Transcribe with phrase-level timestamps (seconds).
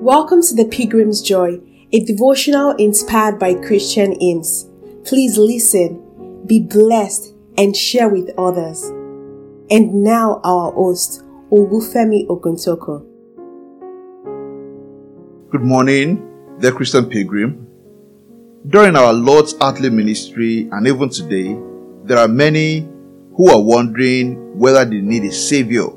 [0.00, 1.58] Welcome to the Pilgrim's Joy,
[1.92, 4.68] a devotional inspired by Christian hymns.
[5.04, 8.84] Please listen, be blessed, and share with others.
[9.70, 13.04] And now our host, Olufemi Oguntoko.
[15.50, 17.66] Good morning, the Christian Pilgrim.
[18.68, 21.58] During our Lord's earthly ministry and even today,
[22.04, 22.88] there are many
[23.36, 25.88] who are wondering whether they need a savior.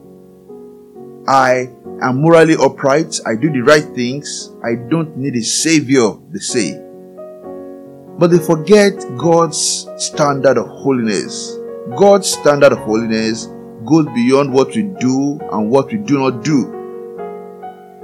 [1.27, 1.69] I
[2.01, 6.81] am morally upright, I do the right things, I don't need a savior, they say.
[8.17, 11.57] But they forget God's standard of holiness.
[11.95, 13.47] God's standard of holiness
[13.85, 16.77] goes beyond what we do and what we do not do.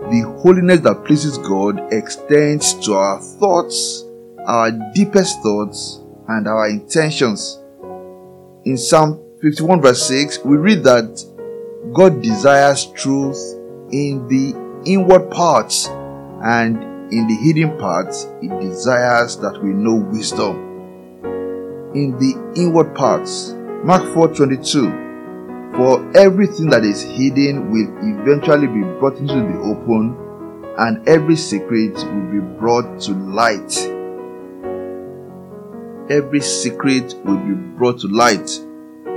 [0.10, 4.06] The holiness that pleases God extends to our thoughts,
[4.46, 7.60] our deepest thoughts, and our intentions.
[8.66, 11.24] In Psalm 51, verse 6, we read that
[11.94, 13.57] God desires truth
[13.92, 14.54] in the
[14.86, 15.88] inward parts
[16.44, 16.78] and
[17.12, 20.64] in the hidden parts, it desires that we know wisdom.
[21.96, 28.82] In the inward parts, Mark 4 22, for everything that is hidden will eventually be
[29.00, 30.18] brought into the open,
[30.80, 33.74] and every secret will be brought to light.
[36.10, 38.50] Every secret will be brought to light.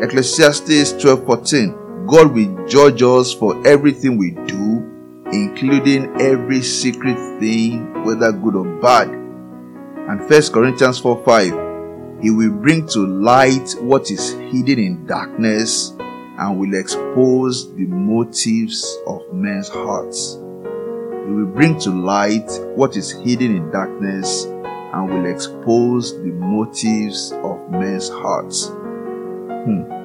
[0.00, 4.84] Ecclesiastes 12:14 God will judge us for everything we do,
[5.32, 9.08] including every secret thing, whether good or bad.
[9.10, 15.90] And 1 Corinthians 4 5 He will bring to light what is hidden in darkness
[16.00, 20.34] and will expose the motives of men's hearts.
[20.34, 27.30] He will bring to light what is hidden in darkness and will expose the motives
[27.44, 28.66] of men's hearts.
[28.66, 29.99] Hmm.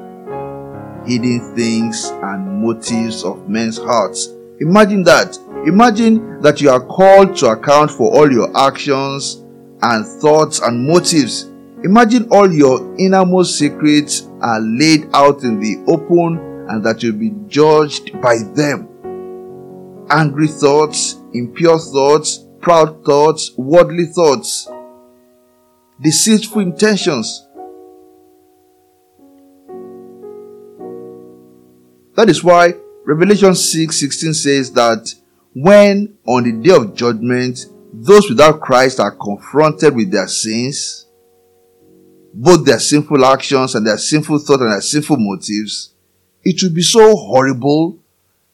[1.05, 4.27] Hidden things and motives of men's hearts.
[4.59, 5.37] Imagine that.
[5.67, 9.43] Imagine that you are called to account for all your actions
[9.81, 11.49] and thoughts and motives
[11.85, 17.31] Imagine all your innermost secrets are laid out in the open and that you'll be
[17.47, 18.89] judged by them.
[20.09, 24.67] Angry thoughts, impure thoughts, proud thoughts, worldly thoughts,
[26.01, 27.44] deceitful intentions.
[32.15, 32.73] That is why
[33.05, 35.13] Revelation 6 16 says that
[35.53, 41.07] when on the day of judgment those without Christ are confronted with their sins,
[42.33, 45.93] both their sinful actions and their sinful thoughts and their sinful motives,
[46.43, 47.99] it will be so horrible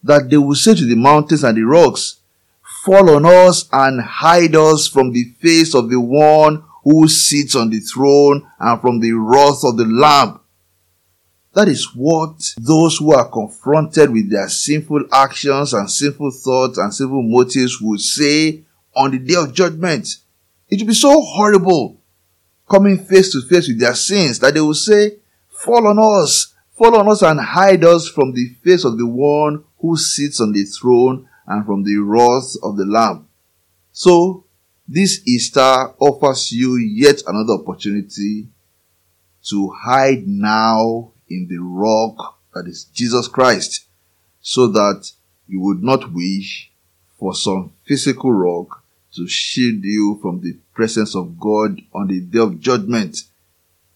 [0.03, 2.17] that they will say to the mountains and the rocks,
[2.83, 7.69] Fall on us and hide us from the face of the one who sits on
[7.69, 10.41] the throne and from the wrath of the Lamb.
[11.53, 16.94] That is what those who are confronted with their sinful actions and sinful thoughts and
[16.94, 18.63] sinful motives will say
[18.95, 20.07] on the day of judgment.
[20.69, 22.00] It will be so horrible
[22.69, 25.17] coming face to face with their sins that they will say,
[25.50, 29.66] Fall on us, fall on us and hide us from the face of the one
[29.79, 33.28] who sits on the throne and from the wrath of the Lamb.
[33.91, 34.45] So,
[34.88, 35.59] this Easter
[36.00, 38.47] offers you yet another opportunity
[39.44, 43.85] to hide now in the rock that is Jesus Christ
[44.41, 45.11] so that
[45.47, 46.71] you would not wish
[47.17, 48.83] for some physical rock
[49.13, 53.23] to shield you from the presence of God on the day of judgment.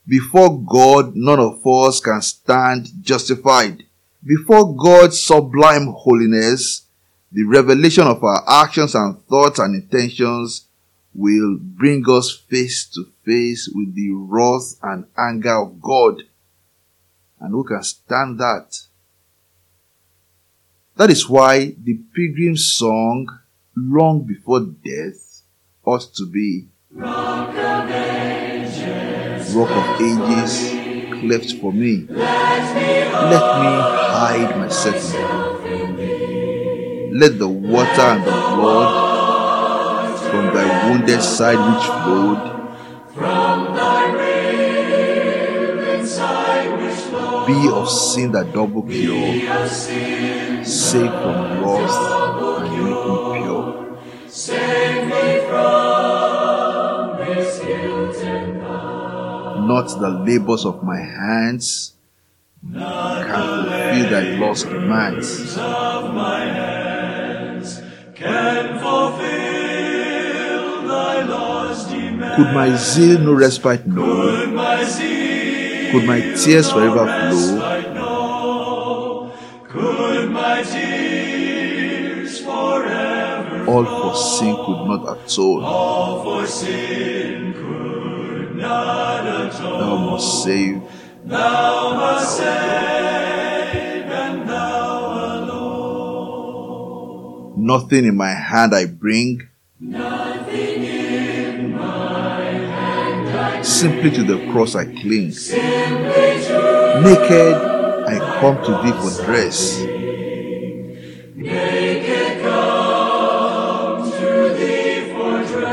[0.07, 3.83] Before God, none of us can stand justified.
[4.23, 6.83] Before God's sublime holiness,
[7.31, 10.65] the revelation of our actions and thoughts and intentions
[11.13, 16.23] will bring us face to face with the wrath and anger of God.
[17.45, 18.75] And who can stand that?
[20.97, 23.27] That is why the pilgrim's song
[23.77, 25.43] long before death
[25.83, 30.71] ought to be Rock of ages, Rock of ages
[31.21, 32.07] cleft for me.
[32.09, 33.73] Let me
[34.17, 37.11] hide myself in thee.
[37.13, 42.54] Let the water and the blood from thy wounded side which flowed
[47.45, 49.39] be of sin that double cure,
[50.65, 51.95] save from wrath
[52.61, 53.65] and make me pure.
[59.67, 61.93] not the labors of my hands
[68.13, 69.97] can fulfill
[70.87, 72.35] thy lost commands.
[72.35, 75.14] Could my zeal no respite know?
[75.95, 77.85] Could my tears forever flow?
[83.67, 85.63] all for sin could not atone.
[85.63, 89.79] All for sin could not atone.
[89.79, 90.81] Thou must save.
[91.23, 95.43] Thou must save, and thou
[96.35, 97.53] alone.
[97.65, 99.47] Nothing in my hand I bring.
[103.75, 105.33] Simply to the cross I cling.
[107.03, 107.55] Naked
[108.07, 109.59] I come to thee for dress.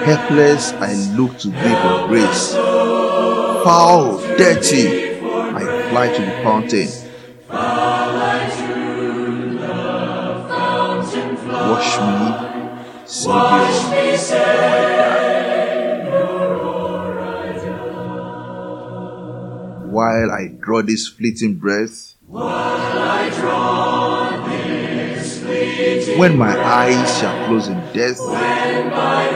[0.04, 2.54] Helpless I look to thee for grace.
[3.62, 6.88] Foul, dirty, I fly to the fountain.
[11.70, 12.24] Wash me,
[13.06, 15.01] Savior,
[19.92, 22.14] While I draw this fleeting breath,
[25.12, 29.28] this fleeting when my eyes shall close in death, when my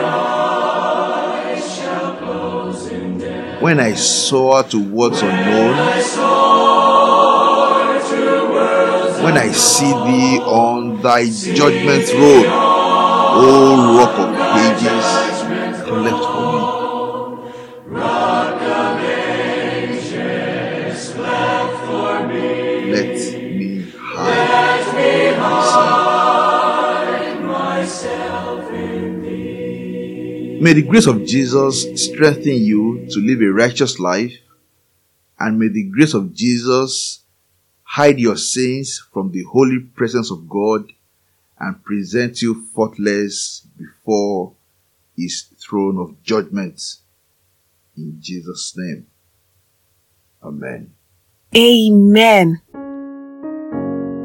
[1.53, 3.61] eyes shall close in death.
[3.61, 5.76] when I soar to worlds unknown,
[9.25, 14.32] when I see thee on thy judgment throne, O rock of
[14.64, 15.25] ages,
[30.58, 34.38] May the grace of Jesus strengthen you to live a righteous life,
[35.38, 37.20] and may the grace of Jesus
[37.82, 40.93] hide your sins from the holy presence of God
[41.58, 44.55] and present you faultless before
[45.17, 46.97] his throne of judgment.
[47.97, 49.06] In Jesus' name.
[50.43, 50.93] Amen.
[51.56, 52.61] Amen.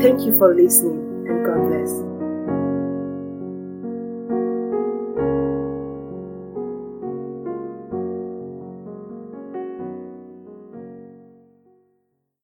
[0.00, 2.09] Thank you for listening and God bless.